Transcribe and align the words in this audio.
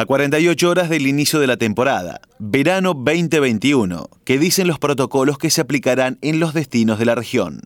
A 0.00 0.06
48 0.06 0.70
horas 0.70 0.88
del 0.88 1.06
inicio 1.06 1.40
de 1.40 1.46
la 1.46 1.58
temporada, 1.58 2.22
verano 2.38 2.94
2021, 2.94 4.08
que 4.24 4.38
dicen 4.38 4.66
los 4.66 4.78
protocolos 4.78 5.36
que 5.36 5.50
se 5.50 5.60
aplicarán 5.60 6.16
en 6.22 6.40
los 6.40 6.54
destinos 6.54 6.98
de 6.98 7.04
la 7.04 7.14
región. 7.14 7.60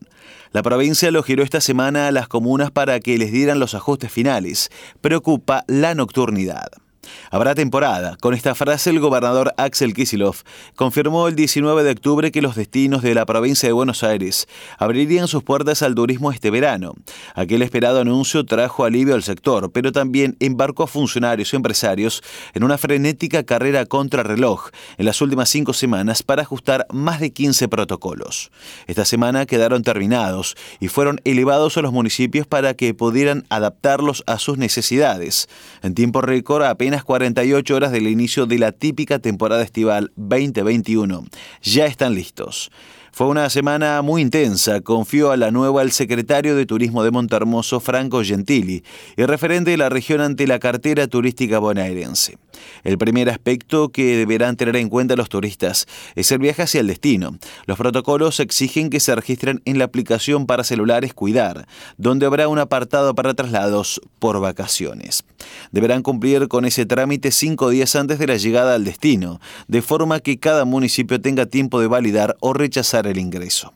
La 0.50 0.64
provincia 0.64 1.12
lo 1.12 1.22
giró 1.22 1.44
esta 1.44 1.60
semana 1.60 2.08
a 2.08 2.10
las 2.10 2.26
comunas 2.26 2.72
para 2.72 2.98
que 2.98 3.18
les 3.18 3.30
dieran 3.30 3.60
los 3.60 3.76
ajustes 3.76 4.10
finales. 4.10 4.72
Preocupa 5.00 5.62
la 5.68 5.94
nocturnidad. 5.94 6.72
Habrá 7.30 7.54
temporada. 7.54 8.16
Con 8.20 8.34
esta 8.34 8.54
frase 8.54 8.90
el 8.90 9.00
gobernador 9.00 9.54
Axel 9.56 9.94
Kisilov 9.94 10.36
confirmó 10.76 11.28
el 11.28 11.36
19 11.36 11.82
de 11.82 11.90
octubre 11.90 12.30
que 12.30 12.42
los 12.42 12.56
destinos 12.56 13.02
de 13.02 13.14
la 13.14 13.26
provincia 13.26 13.68
de 13.68 13.72
Buenos 13.72 14.02
Aires 14.02 14.46
abrirían 14.78 15.28
sus 15.28 15.42
puertas 15.42 15.82
al 15.82 15.94
turismo 15.94 16.32
este 16.32 16.50
verano. 16.50 16.94
Aquel 17.34 17.62
esperado 17.62 18.00
anuncio 18.00 18.44
trajo 18.44 18.84
alivio 18.84 19.14
al 19.14 19.22
sector, 19.22 19.72
pero 19.72 19.92
también 19.92 20.36
embarcó 20.40 20.84
a 20.84 20.86
funcionarios 20.86 21.52
y 21.52 21.56
empresarios 21.56 22.22
en 22.52 22.64
una 22.64 22.78
frenética 22.78 23.42
carrera 23.42 23.86
contra 23.86 24.22
reloj 24.22 24.70
en 24.98 25.06
las 25.06 25.20
últimas 25.20 25.48
cinco 25.48 25.72
semanas 25.72 26.22
para 26.22 26.42
ajustar 26.42 26.86
más 26.92 27.20
de 27.20 27.32
15 27.32 27.68
protocolos. 27.68 28.50
Esta 28.86 29.04
semana 29.04 29.46
quedaron 29.46 29.82
terminados 29.82 30.56
y 30.80 30.88
fueron 30.88 31.20
elevados 31.24 31.76
a 31.76 31.82
los 31.82 31.92
municipios 31.92 32.46
para 32.46 32.74
que 32.74 32.94
pudieran 32.94 33.44
adaptarlos 33.48 34.22
a 34.26 34.38
sus 34.38 34.58
necesidades. 34.58 35.48
En 35.82 35.94
tiempo 35.94 36.20
récord 36.20 36.62
apenas 36.64 36.93
48 37.02 37.74
horas 37.74 37.90
del 37.90 38.06
inicio 38.06 38.46
de 38.46 38.58
la 38.58 38.70
típica 38.70 39.18
temporada 39.18 39.62
estival 39.62 40.12
2021. 40.14 41.24
Ya 41.62 41.86
están 41.86 42.14
listos. 42.14 42.70
Fue 43.10 43.26
una 43.28 43.48
semana 43.48 44.02
muy 44.02 44.22
intensa, 44.22 44.80
confió 44.80 45.30
a 45.30 45.36
la 45.36 45.50
nueva 45.50 45.82
el 45.82 45.92
secretario 45.92 46.56
de 46.56 46.66
Turismo 46.66 47.02
de 47.02 47.10
Montermoso, 47.10 47.80
Franco 47.80 48.22
Gentili, 48.22 48.84
y 49.16 49.24
referente 49.24 49.70
de 49.70 49.76
la 49.76 49.88
región 49.88 50.20
ante 50.20 50.46
la 50.46 50.58
cartera 50.58 51.06
turística 51.06 51.58
bonaerense. 51.58 52.38
El 52.82 52.98
primer 52.98 53.30
aspecto 53.30 53.90
que 53.90 54.16
deberán 54.16 54.56
tener 54.56 54.76
en 54.76 54.88
cuenta 54.88 55.16
los 55.16 55.28
turistas 55.28 55.86
es 56.14 56.30
el 56.32 56.38
viaje 56.38 56.62
hacia 56.62 56.80
el 56.80 56.86
destino. 56.86 57.38
Los 57.66 57.78
protocolos 57.78 58.40
exigen 58.40 58.90
que 58.90 59.00
se 59.00 59.14
registren 59.14 59.62
en 59.64 59.78
la 59.78 59.84
aplicación 59.84 60.46
para 60.46 60.64
celulares 60.64 61.14
Cuidar, 61.14 61.66
donde 61.96 62.26
habrá 62.26 62.48
un 62.48 62.58
apartado 62.58 63.14
para 63.14 63.34
traslados 63.34 64.00
por 64.18 64.40
vacaciones. 64.40 65.24
Deberán 65.72 66.02
cumplir 66.02 66.48
con 66.48 66.64
ese 66.64 66.86
trámite 66.86 67.30
cinco 67.30 67.70
días 67.70 67.94
antes 67.96 68.18
de 68.18 68.26
la 68.26 68.36
llegada 68.36 68.74
al 68.74 68.84
destino, 68.84 69.40
de 69.68 69.82
forma 69.82 70.20
que 70.20 70.38
cada 70.38 70.64
municipio 70.64 71.20
tenga 71.20 71.46
tiempo 71.46 71.80
de 71.80 71.86
validar 71.86 72.36
o 72.40 72.52
rechazar 72.52 73.06
el 73.06 73.18
ingreso. 73.18 73.72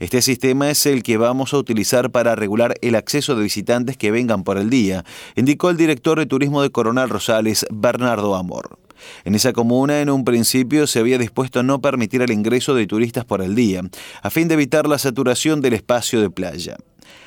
Este 0.00 0.22
sistema 0.22 0.70
es 0.70 0.86
el 0.86 1.02
que 1.02 1.18
vamos 1.18 1.52
a 1.52 1.58
utilizar 1.58 2.10
para 2.10 2.34
regular 2.34 2.74
el 2.80 2.94
acceso 2.94 3.36
de 3.36 3.42
visitantes 3.42 3.98
que 3.98 4.10
vengan 4.10 4.44
por 4.44 4.56
el 4.56 4.70
día, 4.70 5.04
indicó 5.36 5.68
el 5.68 5.76
director 5.76 6.18
de 6.18 6.24
turismo 6.24 6.62
de 6.62 6.70
Coronel 6.70 7.10
Rosales, 7.10 7.66
Bernardo 7.70 8.34
Amor. 8.34 8.78
En 9.26 9.34
esa 9.34 9.52
comuna, 9.52 10.00
en 10.00 10.08
un 10.08 10.24
principio, 10.24 10.86
se 10.86 11.00
había 11.00 11.18
dispuesto 11.18 11.60
a 11.60 11.64
no 11.64 11.82
permitir 11.82 12.22
el 12.22 12.32
ingreso 12.32 12.74
de 12.74 12.86
turistas 12.86 13.26
por 13.26 13.42
el 13.42 13.54
día, 13.54 13.82
a 14.22 14.30
fin 14.30 14.48
de 14.48 14.54
evitar 14.54 14.88
la 14.88 14.98
saturación 14.98 15.60
del 15.60 15.74
espacio 15.74 16.22
de 16.22 16.30
playa. 16.30 16.78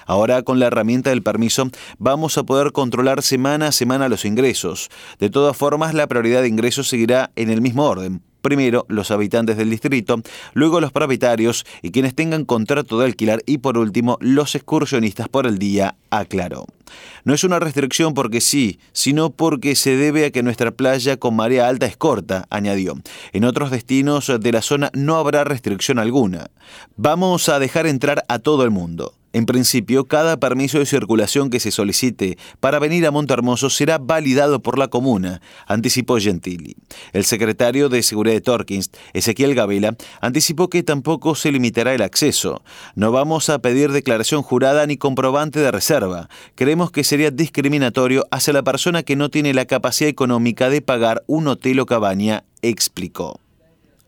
Ahora, 0.08 0.42
con 0.42 0.58
la 0.58 0.66
herramienta 0.66 1.12
del 1.12 1.22
permiso, 1.22 1.70
vamos 2.00 2.40
a 2.40 2.44
poder 2.44 2.72
controlar 2.72 3.22
semana 3.22 3.68
a 3.68 3.72
semana 3.72 4.10
los 4.10 4.26
ingresos. 4.26 4.90
De 5.20 5.30
todas 5.30 5.56
formas, 5.56 5.94
la 5.94 6.08
prioridad 6.08 6.42
de 6.42 6.48
ingresos 6.48 6.90
seguirá 6.90 7.30
en 7.36 7.52
el 7.52 7.62
mismo 7.62 7.86
orden 7.86 8.24
primero 8.44 8.86
los 8.90 9.10
habitantes 9.10 9.58
del 9.58 9.72
distrito, 9.72 10.22
luego 10.54 10.82
los 10.82 10.92
propietarios 10.92 11.66
y 11.82 11.90
quienes 11.90 12.14
tengan 12.14 12.46
contrato 12.46 13.00
de 13.00 13.06
alquilar 13.06 13.42
y 13.48 13.58
por 13.58 13.80
último 13.80 14.18
los 14.20 14.54
excursionistas 14.54 15.30
por 15.30 15.48
el 15.48 15.58
día, 15.58 15.96
aclaró. 16.12 16.68
No 17.24 17.34
es 17.34 17.44
una 17.44 17.60
restricción 17.60 18.14
porque 18.14 18.42
sí, 18.42 18.80
sino 18.92 19.32
porque 19.32 19.76
se 19.76 19.96
debe 19.96 20.26
a 20.26 20.32
que 20.32 20.44
nuestra 20.44 20.72
playa 20.72 21.18
con 21.18 21.36
marea 21.36 21.68
alta 21.68 21.86
es 21.86 21.98
corta, 21.98 22.46
añadió. 22.50 22.96
En 23.32 23.46
otros 23.46 23.72
destinos 23.72 24.32
de 24.40 24.52
la 24.52 24.62
zona 24.62 24.92
no 24.94 25.16
habrá 25.16 25.44
restricción 25.44 25.98
alguna. 25.98 26.52
Vamos 26.98 27.50
a 27.50 27.60
dejar 27.60 27.88
entrar 27.88 28.26
a 28.28 28.40
todo 28.40 28.64
el 28.64 28.72
mundo. 28.72 29.14
En 29.34 29.48
principio, 29.48 30.06
cada 30.06 30.38
permiso 30.38 30.78
de 30.78 30.86
circulación 30.86 31.50
que 31.50 31.60
se 31.60 31.72
solicite 31.72 32.38
para 32.60 32.78
venir 32.78 33.08
a 33.08 33.12
Montermoso 33.12 33.72
será 33.72 33.98
validado 33.98 34.62
por 34.62 34.78
la 34.78 34.90
comuna, 34.90 35.42
anticipó 35.66 36.20
Gentili. 36.20 36.76
El 37.14 37.26
secretario 37.26 37.90
de 37.90 38.04
Seguridad 38.04 38.36
de 38.36 38.42
Torkins, 38.42 38.92
Ezequiel 39.14 39.56
Gavela, 39.56 39.96
anticipó 40.22 40.70
que 40.70 40.84
tampoco 40.84 41.34
se 41.34 41.52
limitará 41.52 41.96
el 41.96 42.04
acceso. 42.04 42.62
No 42.94 43.12
vamos 43.12 43.50
a 43.50 43.58
pedir 43.58 43.92
declaración 43.92 44.44
jurada 44.44 44.86
ni 44.86 44.98
comprobante 44.98 45.60
de 45.60 45.72
reserva. 45.72 46.30
Creemos 46.54 46.92
que 46.92 47.04
sería 47.04 47.32
discriminatorio 47.32 48.28
hacia 48.30 48.54
la 48.54 48.62
persona 48.62 49.02
que 49.02 49.16
no 49.16 49.30
tiene 49.30 49.56
la 49.56 49.66
capacidad 49.66 50.10
económica 50.10 50.70
de 50.70 50.84
pagar 50.84 51.24
un 51.26 51.48
hotel 51.48 51.80
o 51.80 51.88
cabaña, 51.88 52.44
explicó 52.62 53.43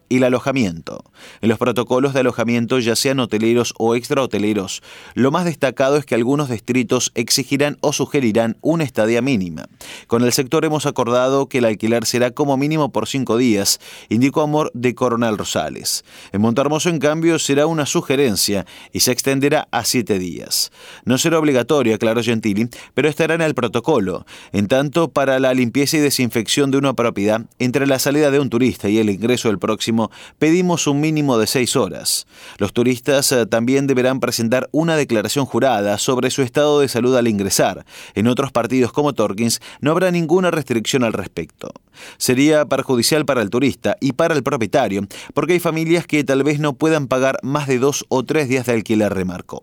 el 0.10 0.24
alojamiento. 0.24 1.04
En 1.42 1.50
los 1.50 1.58
protocolos 1.58 2.14
de 2.14 2.22
alojamiento, 2.22 2.80
ya 2.80 2.96
sean 2.96 3.20
hoteleros 3.20 3.74
o 3.78 3.96
extrahoteleros, 3.96 4.82
lo 5.14 5.32
más 5.32 5.46
destacado 5.46 5.98
es 5.98 6.06
que 6.06 6.16
algunos 6.16 6.50
distritos 6.50 7.12
exigirán 7.16 7.78
o 7.82 7.94
sugerirán 7.94 8.58
una 8.62 8.84
estadía 8.84 9.22
mínima. 9.22 9.68
Con 10.08 10.24
el 10.24 10.34
sector 10.34 10.66
hemos 10.66 10.86
acordado 10.86 11.48
que 11.48 11.60
el 11.60 11.66
alquiler 11.66 12.06
será 12.06 12.32
como 12.32 12.58
mínimo 12.58 12.92
por 12.92 13.08
cinco 13.08 13.38
días, 13.38 13.80
indicó 14.10 14.42
Amor 14.42 14.72
de 14.74 14.96
Coronel 14.96 15.38
Rosales. 15.38 16.04
En 16.32 16.42
Montermoso, 16.42 16.90
en 16.90 17.00
cambio, 17.00 17.40
será 17.40 17.68
una 17.68 17.86
sugerencia 17.86 18.66
y 18.92 19.02
se 19.02 19.12
extenderá 19.12 19.68
a 19.72 19.86
siete 19.86 20.20
días. 20.20 20.72
No 21.06 21.18
será 21.18 21.40
obligatorio, 21.40 21.96
aclaró 21.96 22.22
Gentili, 22.24 22.70
pero 22.94 23.10
estará 23.10 23.36
en 23.36 23.42
el 23.42 23.56
protocolo. 23.56 24.26
En 24.52 24.68
tanto, 24.68 25.10
para 25.10 25.40
la 25.40 25.54
limpieza 25.54 25.98
y 25.98 26.02
desinfección 26.02 26.72
de 26.72 26.78
una 26.78 26.94
propiedad, 26.94 27.42
entre 27.60 27.88
la 27.88 28.00
salida 28.00 28.32
de 28.32 28.40
un 28.40 28.50
turista 28.50 28.90
y 28.90 28.98
el 28.98 29.10
ingreso 29.10 29.50
del 29.50 29.60
próximo 29.60 29.95
pedimos 30.40 30.88
un 30.88 31.00
mínimo 31.02 31.38
de 31.38 31.48
seis 31.48 31.76
horas. 31.76 32.28
Los 32.58 32.74
turistas 32.74 33.32
eh, 33.32 33.46
también 33.46 33.88
deberán 33.88 34.20
presentar 34.20 34.70
una 34.72 34.96
declaración 34.96 35.46
jurada 35.46 35.98
sobre 35.98 36.30
su 36.30 36.42
estado 36.42 36.80
de 36.80 36.88
salud 36.88 37.16
al 37.16 37.28
ingresar. 37.28 37.86
En 38.14 38.28
otros 38.28 38.52
partidos 38.52 38.92
como 38.92 39.14
Torkins 39.14 39.62
no 39.82 39.92
habrá 39.92 40.12
ninguna 40.12 40.52
restricción 40.52 41.04
al 41.04 41.14
respecto. 41.14 41.72
Sería 42.18 42.66
perjudicial 42.66 43.26
para 43.26 43.42
el 43.42 43.50
turista 43.50 43.98
y 44.02 44.14
para 44.14 44.36
el 44.36 44.44
propietario, 44.44 45.08
porque 45.34 45.54
hay 45.54 45.60
familias 45.60 46.06
que 46.08 46.24
tal 46.24 46.44
vez 46.44 46.60
no 46.60 46.74
puedan 46.74 47.08
pagar 47.08 47.40
más 47.44 47.68
de 47.68 47.80
dos 47.80 48.06
o 48.10 48.24
tres 48.24 48.50
días 48.50 48.66
de 48.66 48.74
alquiler, 48.74 49.14
remarcó. 49.14 49.62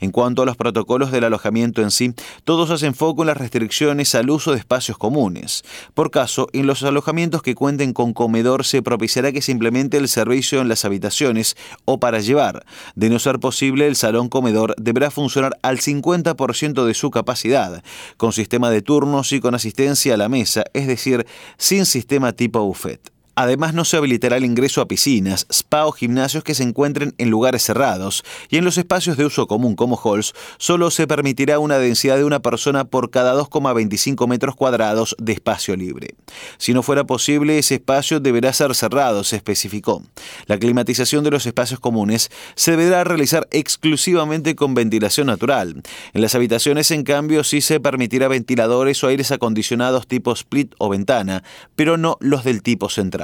En 0.00 0.10
cuanto 0.10 0.42
a 0.42 0.46
los 0.46 0.56
protocolos 0.56 1.10
del 1.12 1.24
alojamiento 1.24 1.82
en 1.82 1.90
sí, 1.90 2.14
todos 2.44 2.70
hacen 2.70 2.94
foco 2.94 3.22
en 3.22 3.28
las 3.28 3.36
restricciones 3.36 4.14
al 4.14 4.30
uso 4.30 4.52
de 4.52 4.58
espacios 4.58 4.98
comunes. 4.98 5.64
Por 5.94 6.10
caso, 6.10 6.48
en 6.52 6.66
los 6.66 6.82
alojamientos 6.82 7.42
que 7.42 7.54
cuenten 7.54 7.92
con 7.92 8.12
comedor 8.12 8.64
se 8.64 8.82
propiciará 8.82 9.32
que 9.32 9.42
se 9.42 9.52
implemente 9.52 9.96
el 9.96 10.08
servicio 10.08 10.60
en 10.60 10.68
las 10.68 10.84
habitaciones 10.84 11.56
o 11.84 11.98
para 12.00 12.20
llevar. 12.20 12.64
De 12.94 13.10
no 13.10 13.18
ser 13.18 13.38
posible, 13.38 13.86
el 13.86 13.96
salón 13.96 14.28
comedor 14.28 14.74
deberá 14.78 15.10
funcionar 15.10 15.56
al 15.62 15.78
50% 15.78 16.84
de 16.84 16.94
su 16.94 17.10
capacidad, 17.10 17.82
con 18.16 18.32
sistema 18.32 18.70
de 18.70 18.82
turnos 18.82 19.32
y 19.32 19.40
con 19.40 19.54
asistencia 19.54 20.14
a 20.14 20.16
la 20.16 20.28
mesa, 20.28 20.64
es 20.72 20.86
decir, 20.86 21.26
sin 21.58 21.86
sistema 21.86 22.32
tipo 22.32 22.60
buffet. 22.64 23.11
Además, 23.34 23.72
no 23.72 23.86
se 23.86 23.96
habilitará 23.96 24.36
el 24.36 24.44
ingreso 24.44 24.82
a 24.82 24.88
piscinas, 24.88 25.46
spa 25.50 25.86
o 25.86 25.92
gimnasios 25.92 26.44
que 26.44 26.54
se 26.54 26.62
encuentren 26.62 27.14
en 27.16 27.30
lugares 27.30 27.62
cerrados 27.62 28.24
y 28.50 28.58
en 28.58 28.64
los 28.64 28.76
espacios 28.76 29.16
de 29.16 29.24
uso 29.24 29.46
común 29.46 29.74
como 29.74 29.96
halls 29.96 30.34
solo 30.58 30.90
se 30.90 31.06
permitirá 31.06 31.58
una 31.58 31.78
densidad 31.78 32.18
de 32.18 32.24
una 32.24 32.40
persona 32.40 32.84
por 32.84 33.10
cada 33.10 33.34
2,25 33.34 34.28
metros 34.28 34.54
cuadrados 34.54 35.16
de 35.18 35.32
espacio 35.32 35.76
libre. 35.76 36.14
Si 36.58 36.74
no 36.74 36.82
fuera 36.82 37.04
posible, 37.04 37.58
ese 37.58 37.76
espacio 37.76 38.20
deberá 38.20 38.52
ser 38.52 38.74
cerrado, 38.74 39.24
se 39.24 39.36
especificó. 39.36 40.02
La 40.46 40.58
climatización 40.58 41.24
de 41.24 41.30
los 41.30 41.46
espacios 41.46 41.80
comunes 41.80 42.30
se 42.54 42.72
deberá 42.72 43.04
realizar 43.04 43.48
exclusivamente 43.50 44.54
con 44.54 44.74
ventilación 44.74 45.28
natural. 45.28 45.82
En 46.12 46.20
las 46.20 46.34
habitaciones, 46.34 46.90
en 46.90 47.02
cambio, 47.02 47.44
sí 47.44 47.62
se 47.62 47.80
permitirá 47.80 48.28
ventiladores 48.28 49.02
o 49.02 49.08
aires 49.08 49.32
acondicionados 49.32 50.06
tipo 50.06 50.32
split 50.32 50.74
o 50.78 50.90
ventana, 50.90 51.42
pero 51.76 51.96
no 51.96 52.18
los 52.20 52.44
del 52.44 52.62
tipo 52.62 52.90
central. 52.90 53.21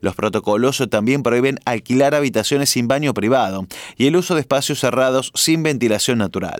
Los 0.00 0.14
protocolos 0.14 0.82
también 0.90 1.22
prohíben 1.22 1.58
alquilar 1.64 2.14
habitaciones 2.14 2.70
sin 2.70 2.88
baño 2.88 3.14
privado 3.14 3.66
y 3.96 4.06
el 4.06 4.16
uso 4.16 4.34
de 4.34 4.40
espacios 4.40 4.80
cerrados 4.80 5.32
sin 5.34 5.62
ventilación 5.62 6.18
natural. 6.18 6.58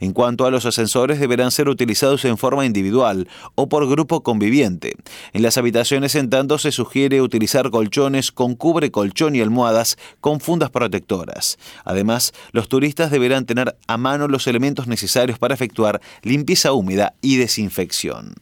En 0.00 0.12
cuanto 0.12 0.46
a 0.46 0.50
los 0.50 0.66
ascensores, 0.66 1.20
deberán 1.20 1.50
ser 1.50 1.68
utilizados 1.68 2.24
en 2.24 2.38
forma 2.38 2.66
individual 2.66 3.28
o 3.54 3.68
por 3.68 3.88
grupo 3.88 4.22
conviviente. 4.22 4.96
En 5.32 5.42
las 5.42 5.58
habitaciones, 5.58 6.14
en 6.14 6.30
tanto, 6.30 6.58
se 6.58 6.72
sugiere 6.72 7.20
utilizar 7.20 7.70
colchones 7.70 8.32
con 8.32 8.54
cubre 8.54 8.90
colchón 8.90 9.36
y 9.36 9.40
almohadas 9.40 9.98
con 10.20 10.40
fundas 10.40 10.70
protectoras. 10.70 11.58
Además, 11.84 12.32
los 12.52 12.68
turistas 12.68 13.10
deberán 13.10 13.46
tener 13.46 13.76
a 13.86 13.96
mano 13.96 14.28
los 14.28 14.46
elementos 14.46 14.86
necesarios 14.86 15.38
para 15.38 15.54
efectuar 15.54 16.00
limpieza 16.22 16.72
húmeda 16.72 17.14
y 17.20 17.36
desinfección. 17.36 18.34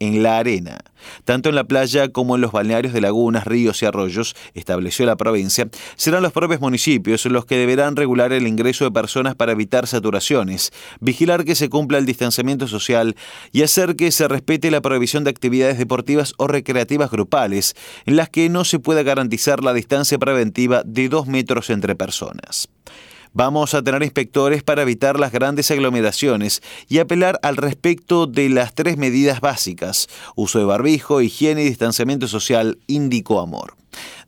En 0.00 0.22
la 0.22 0.38
arena. 0.38 0.78
Tanto 1.24 1.48
en 1.48 1.54
la 1.54 1.64
playa 1.64 2.08
como 2.08 2.34
en 2.34 2.40
los 2.40 2.52
balnearios 2.52 2.92
de 2.92 3.00
lagunas, 3.00 3.46
ríos 3.46 3.82
y 3.82 3.86
arroyos, 3.86 4.34
estableció 4.54 5.06
la 5.06 5.16
provincia, 5.16 5.68
serán 5.96 6.22
los 6.22 6.32
propios 6.32 6.60
municipios 6.60 7.24
los 7.26 7.46
que 7.46 7.56
deberán 7.56 7.96
regular 7.96 8.32
el 8.32 8.46
ingreso 8.46 8.84
de 8.84 8.90
personas 8.90 9.34
para 9.34 9.52
evitar 9.52 9.86
saturaciones, 9.86 10.72
vigilar 11.00 11.44
que 11.44 11.54
se 11.54 11.68
cumpla 11.68 11.98
el 11.98 12.06
distanciamiento 12.06 12.68
social 12.68 13.16
y 13.52 13.62
hacer 13.62 13.96
que 13.96 14.10
se 14.12 14.28
respete 14.28 14.70
la 14.70 14.80
prohibición 14.80 15.24
de 15.24 15.30
actividades 15.30 15.78
deportivas 15.78 16.34
o 16.38 16.46
recreativas 16.46 17.10
grupales, 17.10 17.74
en 18.06 18.16
las 18.16 18.28
que 18.28 18.48
no 18.48 18.64
se 18.64 18.78
pueda 18.78 19.02
garantizar 19.02 19.62
la 19.62 19.72
distancia 19.72 20.18
preventiva 20.18 20.82
de 20.84 21.08
dos 21.08 21.26
metros 21.26 21.70
entre 21.70 21.94
personas. 21.94 22.68
Vamos 23.32 23.74
a 23.74 23.82
tener 23.82 24.02
inspectores 24.02 24.62
para 24.62 24.82
evitar 24.82 25.18
las 25.18 25.32
grandes 25.32 25.70
aglomeraciones 25.70 26.62
y 26.88 26.98
apelar 26.98 27.38
al 27.42 27.56
respecto 27.56 28.26
de 28.26 28.48
las 28.48 28.74
tres 28.74 28.96
medidas 28.96 29.40
básicas, 29.40 30.08
uso 30.34 30.58
de 30.58 30.64
barbijo, 30.64 31.20
higiene 31.20 31.62
y 31.62 31.68
distanciamiento 31.68 32.28
social, 32.28 32.78
indicó 32.86 33.40
Amor. 33.40 33.74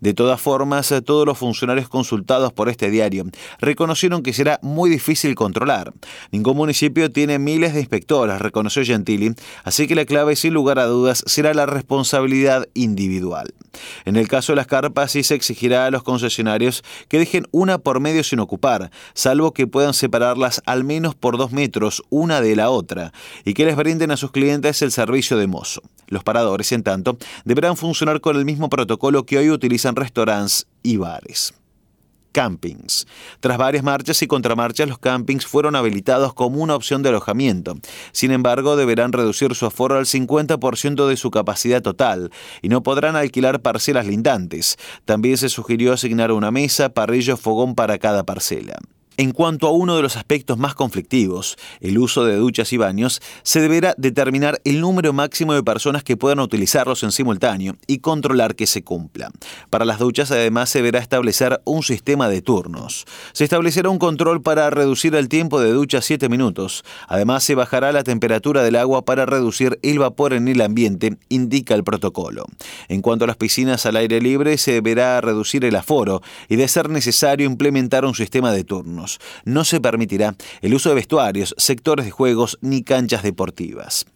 De 0.00 0.14
todas 0.14 0.40
formas, 0.40 0.92
todos 1.04 1.26
los 1.26 1.38
funcionarios 1.38 1.88
consultados 1.88 2.52
por 2.52 2.68
este 2.68 2.90
diario 2.90 3.26
reconocieron 3.60 4.22
que 4.22 4.32
será 4.32 4.58
muy 4.62 4.88
difícil 4.90 5.34
controlar. 5.34 5.92
Ningún 6.32 6.56
municipio 6.56 7.10
tiene 7.10 7.38
miles 7.38 7.74
de 7.74 7.80
inspectoras, 7.80 8.40
reconoció 8.40 8.84
Gentili, 8.84 9.34
así 9.64 9.86
que 9.86 9.94
la 9.94 10.06
clave 10.06 10.36
sin 10.36 10.54
lugar 10.54 10.78
a 10.78 10.86
dudas 10.86 11.22
será 11.26 11.52
la 11.54 11.66
responsabilidad 11.66 12.66
individual. 12.74 13.52
En 14.04 14.16
el 14.16 14.28
caso 14.28 14.52
de 14.52 14.56
las 14.56 14.66
carpas 14.66 15.12
sí 15.12 15.22
se 15.22 15.34
exigirá 15.34 15.86
a 15.86 15.90
los 15.90 16.02
concesionarios 16.02 16.82
que 17.08 17.18
dejen 17.18 17.46
una 17.50 17.78
por 17.78 18.00
medio 18.00 18.24
sin 18.24 18.40
ocupar, 18.40 18.90
salvo 19.14 19.52
que 19.52 19.66
puedan 19.66 19.94
separarlas 19.94 20.62
al 20.66 20.84
menos 20.84 21.14
por 21.14 21.38
dos 21.38 21.52
metros 21.52 22.02
una 22.10 22.40
de 22.40 22.56
la 22.56 22.70
otra, 22.70 23.12
y 23.44 23.54
que 23.54 23.64
les 23.64 23.76
brinden 23.76 24.10
a 24.10 24.16
sus 24.16 24.30
clientes 24.30 24.82
el 24.82 24.92
servicio 24.92 25.36
de 25.36 25.46
mozo. 25.46 25.82
Los 26.08 26.24
paradores, 26.24 26.72
en 26.72 26.82
tanto, 26.82 27.18
deberán 27.44 27.76
funcionar 27.76 28.20
con 28.20 28.36
el 28.36 28.44
mismo 28.44 28.68
protocolo 28.68 29.24
que 29.24 29.38
hoy 29.38 29.50
utilizan 29.50 29.96
restaurantes 29.96 30.66
y 30.82 30.96
bares 30.96 31.54
campings. 32.32 33.06
Tras 33.40 33.58
varias 33.58 33.82
marchas 33.84 34.22
y 34.22 34.26
contramarchas, 34.26 34.88
los 34.88 34.98
campings 34.98 35.46
fueron 35.46 35.76
habilitados 35.76 36.34
como 36.34 36.62
una 36.62 36.74
opción 36.74 37.02
de 37.02 37.10
alojamiento. 37.10 37.76
Sin 38.12 38.30
embargo, 38.30 38.76
deberán 38.76 39.12
reducir 39.12 39.54
su 39.54 39.66
aforo 39.66 39.98
al 39.98 40.06
50% 40.06 41.06
de 41.06 41.16
su 41.16 41.30
capacidad 41.30 41.82
total 41.82 42.30
y 42.62 42.68
no 42.68 42.82
podrán 42.82 43.16
alquilar 43.16 43.60
parcelas 43.60 44.06
lindantes. 44.06 44.76
También 45.04 45.36
se 45.36 45.48
sugirió 45.48 45.92
asignar 45.92 46.32
una 46.32 46.50
mesa, 46.50 46.90
parrillo, 46.90 47.36
fogón 47.36 47.74
para 47.74 47.98
cada 47.98 48.24
parcela. 48.24 48.78
En 49.20 49.32
cuanto 49.32 49.66
a 49.66 49.70
uno 49.70 49.96
de 49.96 50.02
los 50.02 50.16
aspectos 50.16 50.56
más 50.56 50.74
conflictivos, 50.74 51.58
el 51.82 51.98
uso 51.98 52.24
de 52.24 52.36
duchas 52.36 52.72
y 52.72 52.78
baños, 52.78 53.20
se 53.42 53.60
deberá 53.60 53.94
determinar 53.98 54.62
el 54.64 54.80
número 54.80 55.12
máximo 55.12 55.52
de 55.52 55.62
personas 55.62 56.02
que 56.02 56.16
puedan 56.16 56.40
utilizarlos 56.40 57.02
en 57.02 57.12
simultáneo 57.12 57.76
y 57.86 57.98
controlar 57.98 58.54
que 58.54 58.66
se 58.66 58.82
cumpla. 58.82 59.30
Para 59.68 59.84
las 59.84 59.98
duchas 59.98 60.30
además 60.30 60.70
se 60.70 60.78
deberá 60.78 61.00
establecer 61.00 61.60
un 61.66 61.82
sistema 61.82 62.30
de 62.30 62.40
turnos. 62.40 63.04
Se 63.34 63.44
establecerá 63.44 63.90
un 63.90 63.98
control 63.98 64.40
para 64.40 64.70
reducir 64.70 65.14
el 65.14 65.28
tiempo 65.28 65.60
de 65.60 65.72
ducha 65.72 65.98
a 65.98 66.00
7 66.00 66.30
minutos. 66.30 66.82
Además 67.06 67.44
se 67.44 67.54
bajará 67.54 67.92
la 67.92 68.04
temperatura 68.04 68.62
del 68.62 68.76
agua 68.76 69.04
para 69.04 69.26
reducir 69.26 69.78
el 69.82 69.98
vapor 69.98 70.32
en 70.32 70.48
el 70.48 70.62
ambiente, 70.62 71.18
indica 71.28 71.74
el 71.74 71.84
protocolo. 71.84 72.46
En 72.88 73.02
cuanto 73.02 73.24
a 73.24 73.28
las 73.28 73.36
piscinas 73.36 73.84
al 73.84 73.96
aire 73.96 74.18
libre, 74.22 74.56
se 74.56 74.72
deberá 74.72 75.20
reducir 75.20 75.66
el 75.66 75.76
aforo 75.76 76.22
y 76.48 76.56
de 76.56 76.66
ser 76.68 76.88
necesario 76.88 77.44
implementar 77.44 78.06
un 78.06 78.14
sistema 78.14 78.50
de 78.52 78.64
turnos. 78.64 79.09
No 79.44 79.64
se 79.64 79.80
permitirá 79.80 80.34
el 80.60 80.74
uso 80.74 80.88
de 80.90 80.94
vestuarios, 80.94 81.54
sectores 81.58 82.04
de 82.04 82.10
juegos 82.10 82.58
ni 82.60 82.82
canchas 82.82 83.22
deportivas 83.22 84.06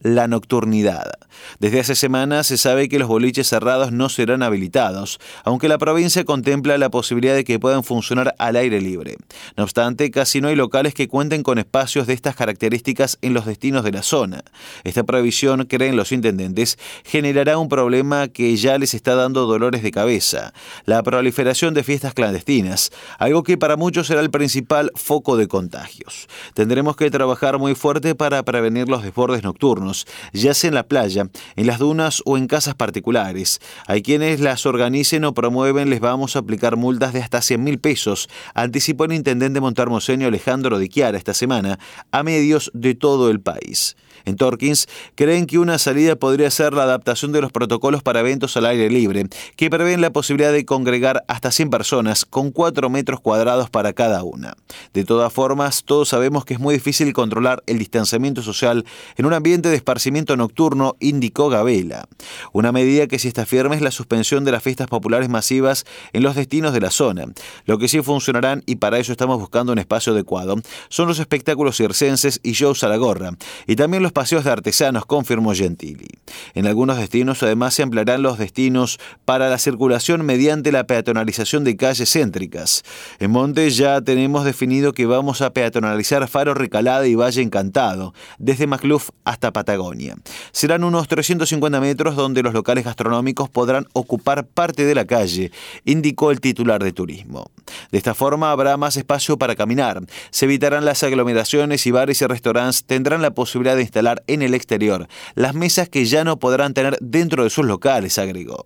la 0.00 0.28
nocturnidad. 0.28 1.12
Desde 1.58 1.80
hace 1.80 1.94
semanas 1.94 2.46
se 2.46 2.56
sabe 2.56 2.88
que 2.88 2.98
los 2.98 3.08
boliches 3.08 3.48
cerrados 3.48 3.92
no 3.92 4.08
serán 4.08 4.42
habilitados, 4.42 5.18
aunque 5.44 5.68
la 5.68 5.78
provincia 5.78 6.24
contempla 6.24 6.78
la 6.78 6.90
posibilidad 6.90 7.34
de 7.34 7.44
que 7.44 7.58
puedan 7.58 7.84
funcionar 7.84 8.34
al 8.38 8.56
aire 8.56 8.80
libre. 8.80 9.16
No 9.56 9.64
obstante, 9.64 10.10
casi 10.10 10.40
no 10.40 10.48
hay 10.48 10.56
locales 10.56 10.94
que 10.94 11.08
cuenten 11.08 11.42
con 11.42 11.58
espacios 11.58 12.06
de 12.06 12.14
estas 12.14 12.36
características 12.36 13.18
en 13.22 13.34
los 13.34 13.46
destinos 13.46 13.84
de 13.84 13.92
la 13.92 14.02
zona. 14.02 14.44
Esta 14.84 15.04
prohibición, 15.04 15.64
creen 15.64 15.96
los 15.96 16.12
intendentes, 16.12 16.78
generará 17.04 17.58
un 17.58 17.68
problema 17.68 18.28
que 18.28 18.56
ya 18.56 18.78
les 18.78 18.94
está 18.94 19.14
dando 19.14 19.46
dolores 19.46 19.82
de 19.82 19.90
cabeza, 19.90 20.52
la 20.84 21.02
proliferación 21.02 21.74
de 21.74 21.84
fiestas 21.84 22.14
clandestinas, 22.14 22.90
algo 23.18 23.42
que 23.42 23.58
para 23.58 23.76
muchos 23.76 24.06
será 24.06 24.20
el 24.20 24.30
principal 24.30 24.90
foco 24.94 25.36
de 25.36 25.48
contagios. 25.48 26.28
Tendremos 26.54 26.96
que 26.96 27.10
trabajar 27.10 27.58
muy 27.58 27.74
fuerte 27.74 28.14
para 28.14 28.42
prevenir 28.42 28.88
los 28.88 29.02
desbordes 29.02 29.42
nocturnos 29.42 29.85
ya 30.32 30.54
sea 30.54 30.68
en 30.68 30.74
la 30.74 30.88
playa, 30.88 31.28
en 31.54 31.66
las 31.66 31.78
dunas 31.78 32.22
o 32.24 32.36
en 32.36 32.46
casas 32.46 32.74
particulares. 32.74 33.60
Hay 33.86 34.02
quienes 34.02 34.40
las 34.40 34.66
organicen 34.66 35.24
o 35.24 35.34
promueven, 35.34 35.90
les 35.90 36.00
vamos 36.00 36.36
a 36.36 36.40
aplicar 36.40 36.76
multas 36.76 37.12
de 37.12 37.22
hasta 37.22 37.42
100 37.42 37.62
mil 37.62 37.78
pesos, 37.78 38.28
anticipó 38.54 39.04
el 39.04 39.12
intendente 39.12 39.60
montarmoseño 39.60 40.28
Alejandro 40.28 40.78
de 40.78 40.88
esta 40.96 41.34
semana 41.34 41.78
a 42.10 42.22
medios 42.22 42.70
de 42.74 42.94
todo 42.94 43.30
el 43.30 43.40
país. 43.40 43.96
En 44.24 44.36
Torkins 44.36 44.88
creen 45.14 45.46
que 45.46 45.58
una 45.58 45.78
salida 45.78 46.16
podría 46.16 46.50
ser 46.50 46.72
la 46.72 46.84
adaptación 46.84 47.32
de 47.32 47.40
los 47.40 47.52
protocolos 47.52 48.02
para 48.02 48.20
eventos 48.20 48.56
al 48.56 48.66
aire 48.66 48.90
libre, 48.90 49.26
que 49.56 49.70
prevén 49.70 50.00
la 50.00 50.10
posibilidad 50.10 50.52
de 50.52 50.64
congregar 50.64 51.24
hasta 51.28 51.50
100 51.50 51.70
personas 51.70 52.24
con 52.24 52.50
4 52.50 52.88
metros 52.90 53.20
cuadrados 53.20 53.70
para 53.70 53.92
cada 53.92 54.22
una. 54.22 54.56
De 54.94 55.04
todas 55.04 55.32
formas, 55.32 55.84
todos 55.84 56.08
sabemos 56.08 56.44
que 56.44 56.54
es 56.54 56.60
muy 56.60 56.74
difícil 56.74 57.12
controlar 57.12 57.62
el 57.66 57.78
distanciamiento 57.78 58.42
social 58.42 58.84
en 59.16 59.26
un 59.26 59.32
ambiente 59.32 59.68
de 59.68 59.76
esparcimiento 59.76 60.36
nocturno, 60.36 60.96
indicó 61.00 61.48
Gabela. 61.48 62.08
Una 62.52 62.72
medida 62.72 63.06
que 63.06 63.18
si 63.18 63.28
está 63.28 63.46
firme 63.46 63.76
es 63.76 63.82
la 63.82 63.90
suspensión 63.90 64.44
de 64.44 64.52
las 64.52 64.62
fiestas 64.62 64.88
populares 64.88 65.28
masivas 65.28 65.84
en 66.12 66.22
los 66.22 66.34
destinos 66.34 66.72
de 66.72 66.80
la 66.80 66.90
zona. 66.90 67.26
Lo 67.64 67.78
que 67.78 67.88
sí 67.88 68.00
funcionarán, 68.02 68.62
y 68.66 68.76
para 68.76 68.98
eso 68.98 69.12
estamos 69.12 69.38
buscando 69.38 69.72
un 69.72 69.78
espacio 69.78 70.12
adecuado, 70.12 70.56
son 70.88 71.08
los 71.08 71.18
espectáculos 71.18 71.76
circenses 71.76 72.40
y 72.42 72.52
shows 72.52 72.84
a 72.84 72.88
la 72.88 72.96
gorra, 72.96 73.32
y 73.66 73.76
también 73.76 74.02
los 74.06 74.12
paseos 74.12 74.44
de 74.44 74.52
artesanos, 74.52 75.04
confirmó 75.04 75.52
Gentili. 75.52 76.06
En 76.54 76.68
algunos 76.68 76.96
destinos 76.96 77.42
además 77.42 77.74
se 77.74 77.82
ampliarán 77.82 78.22
los 78.22 78.38
destinos 78.38 79.00
para 79.24 79.48
la 79.48 79.58
circulación 79.58 80.24
mediante 80.24 80.70
la 80.70 80.84
peatonalización 80.84 81.64
de 81.64 81.76
calles 81.76 82.12
céntricas. 82.12 82.84
En 83.18 83.32
Montes 83.32 83.76
ya 83.76 84.00
tenemos 84.00 84.44
definido 84.44 84.92
que 84.92 85.06
vamos 85.06 85.42
a 85.42 85.52
peatonalizar 85.52 86.28
Faro 86.28 86.54
Recalada 86.54 87.08
y 87.08 87.16
Valle 87.16 87.42
Encantado, 87.42 88.14
desde 88.38 88.68
Macluf 88.68 89.10
hasta 89.24 89.52
Patagonia. 89.52 90.14
Serán 90.52 90.84
unos 90.84 91.08
350 91.08 91.80
metros 91.80 92.14
donde 92.14 92.44
los 92.44 92.54
locales 92.54 92.84
gastronómicos 92.84 93.48
podrán 93.48 93.88
ocupar 93.92 94.46
parte 94.46 94.84
de 94.84 94.94
la 94.94 95.04
calle, 95.04 95.50
indicó 95.84 96.30
el 96.30 96.40
titular 96.40 96.80
de 96.80 96.92
turismo. 96.92 97.50
De 97.90 97.98
esta 97.98 98.14
forma 98.14 98.52
habrá 98.52 98.76
más 98.76 98.96
espacio 98.96 99.36
para 99.36 99.56
caminar, 99.56 100.00
se 100.30 100.44
evitarán 100.44 100.84
las 100.84 101.02
aglomeraciones 101.02 101.84
y 101.88 101.90
bares 101.90 102.22
y 102.22 102.26
restaurantes 102.26 102.84
tendrán 102.84 103.20
la 103.20 103.32
posibilidad 103.32 103.74
de 103.74 103.82
instalar 103.82 103.95
en 104.26 104.42
el 104.42 104.54
exterior 104.54 105.08
las 105.34 105.54
mesas 105.54 105.88
que 105.88 106.04
ya 106.04 106.24
no 106.24 106.38
podrán 106.38 106.74
tener 106.74 106.98
dentro 107.00 107.44
de 107.44 107.50
sus 107.50 107.66
locales, 107.66 108.18
agregó. 108.18 108.62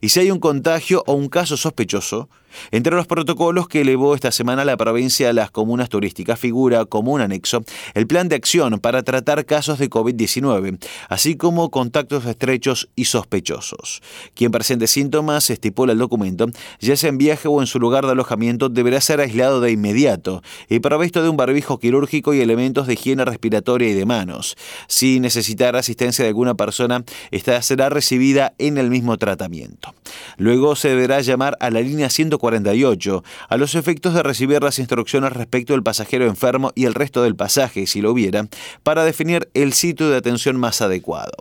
Y 0.00 0.10
si 0.10 0.20
hay 0.20 0.30
un 0.30 0.38
contagio 0.38 1.02
o 1.06 1.14
un 1.14 1.28
caso 1.28 1.56
sospechoso, 1.56 2.28
entre 2.70 2.94
los 2.94 3.06
protocolos 3.06 3.68
que 3.68 3.82
elevó 3.82 4.14
esta 4.14 4.32
semana 4.32 4.64
la 4.64 4.76
provincia 4.76 5.30
a 5.30 5.32
las 5.32 5.50
comunas 5.50 5.88
turísticas 5.88 6.38
figura 6.38 6.84
como 6.84 7.12
un 7.12 7.20
anexo 7.20 7.62
el 7.94 8.06
plan 8.06 8.28
de 8.28 8.36
acción 8.36 8.78
para 8.80 9.02
tratar 9.02 9.44
casos 9.44 9.78
de 9.78 9.90
COVID-19, 9.90 10.78
así 11.08 11.36
como 11.36 11.70
contactos 11.70 12.26
estrechos 12.26 12.88
y 12.96 13.06
sospechosos. 13.06 14.02
Quien 14.34 14.52
presente 14.52 14.86
síntomas, 14.86 15.50
estipula 15.50 15.92
el 15.92 15.98
documento, 15.98 16.46
ya 16.80 16.96
sea 16.96 17.10
en 17.10 17.18
viaje 17.18 17.48
o 17.48 17.60
en 17.60 17.66
su 17.66 17.78
lugar 17.78 18.04
de 18.04 18.12
alojamiento, 18.12 18.68
deberá 18.68 19.00
ser 19.00 19.20
aislado 19.20 19.60
de 19.60 19.72
inmediato 19.72 20.42
y 20.68 20.80
provisto 20.80 21.22
de 21.22 21.28
un 21.28 21.36
barbijo 21.36 21.78
quirúrgico 21.78 22.34
y 22.34 22.40
elementos 22.40 22.86
de 22.86 22.94
higiene 22.94 23.24
respiratoria 23.24 23.88
y 23.88 23.94
de 23.94 24.06
manos. 24.06 24.56
Si 24.88 25.20
necesitara 25.20 25.78
asistencia 25.78 26.24
de 26.24 26.28
alguna 26.28 26.54
persona, 26.54 27.04
esta 27.30 27.60
será 27.62 27.88
recibida 27.88 28.54
en 28.58 28.78
el 28.78 28.90
mismo 28.90 29.16
tratamiento. 29.18 29.94
Luego 30.36 30.76
se 30.76 30.88
deberá 30.88 31.20
llamar 31.20 31.56
a 31.60 31.70
la 31.70 31.80
línea 31.80 32.10
140 32.10 32.41
48, 32.42 33.22
a 33.48 33.56
los 33.56 33.76
efectos 33.76 34.14
de 34.14 34.22
recibir 34.24 34.64
las 34.64 34.80
instrucciones 34.80 35.32
respecto 35.32 35.74
del 35.74 35.84
pasajero 35.84 36.26
enfermo 36.26 36.72
y 36.74 36.86
el 36.86 36.94
resto 36.94 37.22
del 37.22 37.36
pasaje, 37.36 37.86
si 37.86 38.00
lo 38.00 38.10
hubiera, 38.10 38.48
para 38.82 39.04
definir 39.04 39.48
el 39.54 39.72
sitio 39.72 40.10
de 40.10 40.16
atención 40.16 40.56
más 40.56 40.82
adecuado. 40.82 41.34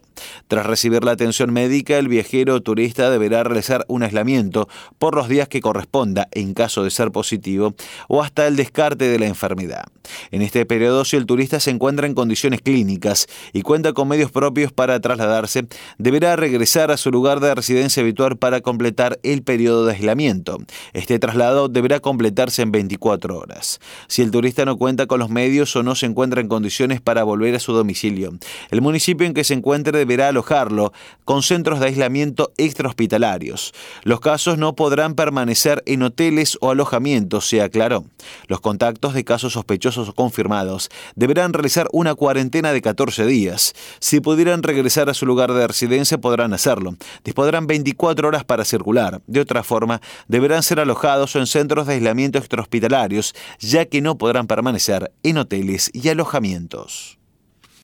Tras 0.48 0.68
recibir 0.68 1.04
la 1.04 1.14
atención 1.14 1.52
médica, 1.52 1.98
el 1.98 2.08
viajero 2.08 2.54
o 2.54 2.62
turista 2.62 3.10
deberá 3.10 3.44
realizar 3.44 3.84
un 3.88 4.04
aislamiento 4.04 4.70
por 5.00 5.16
los 5.16 5.28
días 5.28 5.48
que 5.48 5.60
corresponda, 5.60 6.28
en 6.34 6.54
caso 6.54 6.84
de 6.84 6.92
ser 6.92 7.12
positivo, 7.12 7.74
o 8.08 8.22
hasta 8.22 8.46
el 8.46 8.56
descarte 8.56 9.08
de 9.08 9.18
la 9.18 9.26
enfermedad. 9.26 9.86
En 10.30 10.44
este 10.44 10.68
periodo, 10.68 11.04
si 11.04 11.18
el 11.18 11.26
turista 11.26 11.60
se 11.60 11.72
encuentra 11.72 12.06
en 12.06 12.14
condiciones 12.14 12.62
clínicas 12.62 13.28
y 13.54 13.64
cuenta 13.64 13.94
con 13.94 14.08
medios 14.08 14.32
propios 14.32 14.72
para 14.72 15.00
trasladarse, 15.00 15.66
deberá 15.98 16.36
regresar 16.36 16.92
a 16.92 16.98
su 16.98 17.10
lugar 17.10 17.40
de 17.40 17.56
residencia 17.56 18.04
habitual 18.04 18.38
para 18.38 18.62
completar 18.62 19.20
el 19.24 19.42
periodo 19.42 19.86
de 19.86 19.94
aislamiento. 19.94 20.60
Este 20.94 21.20
traslado 21.20 21.68
deberá 21.68 22.00
completarse 22.00 22.62
en 22.62 22.72
24 22.72 23.38
horas. 23.38 23.80
Si 24.08 24.22
el 24.22 24.32
turista 24.32 24.66
no 24.66 24.78
cuenta 24.78 25.08
con 25.08 25.20
los 25.20 25.30
medios 25.30 25.76
o 25.76 25.84
no 25.84 25.96
se 25.96 26.06
encuentra 26.06 26.42
en 26.42 26.48
condiciones 26.48 27.02
para 27.02 27.24
volver 27.24 27.56
a 27.56 27.60
su 27.60 27.74
domicilio, 27.74 28.34
el 28.70 28.82
municipio 28.82 29.26
en 29.26 29.34
que 29.34 29.44
se 29.44 29.54
encuentre 29.54 29.98
deberá 29.98 30.28
alojarlo 30.28 30.94
con 31.26 31.44
centros 31.44 31.80
de 31.80 31.88
aislamiento 31.88 32.52
extrahospitalarios. 32.58 33.74
Los 34.04 34.20
casos 34.20 34.58
no 34.58 34.76
podrán 34.76 35.16
permanecer 35.16 35.84
en 35.86 36.04
hoteles 36.04 36.58
o 36.62 36.72
alojamientos, 36.72 37.48
se 37.48 37.62
aclaró. 37.62 38.06
Los 38.48 38.62
contactos 38.62 39.14
de 39.14 39.24
casos 39.24 39.54
sospechosos 39.54 40.10
o 40.10 40.14
confirmados 40.14 40.90
deberán 41.16 41.54
realizar 41.54 41.88
una 41.92 42.16
cuarentena 42.16 42.74
de 42.74 42.82
14 42.82 43.26
días. 43.26 43.74
Si 44.00 44.20
pudieran 44.20 44.64
regresar 44.64 45.10
a 45.10 45.14
su 45.14 45.26
lugar 45.26 45.54
de 45.54 45.68
residencia, 45.68 46.18
podrán 46.18 46.54
hacerlo. 46.54 46.96
Dispondrán 47.24 47.68
24 47.68 48.28
horas 48.28 48.44
para 48.44 48.66
circular. 48.66 49.22
De 49.28 49.40
otra 49.40 49.64
forma, 49.64 50.02
deberán 50.28 50.64
ser 50.64 50.81
alojados 50.82 51.36
en 51.36 51.48
centros 51.48 51.88
de 51.88 51.94
aislamiento 51.94 52.38
extrahospitalarios, 52.38 53.34
ya 53.60 53.86
que 53.86 54.02
no 54.02 54.18
podrán 54.18 54.48
permanecer 54.48 55.12
en 55.24 55.38
hoteles 55.38 55.90
y 55.94 56.10
alojamientos. 56.10 57.21